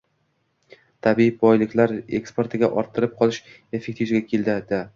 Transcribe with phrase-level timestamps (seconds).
[1.07, 3.43] Tabiiy boyliklar eksportiga «o‘tirib qolish»
[3.81, 4.83] effekti yuzaga keladi.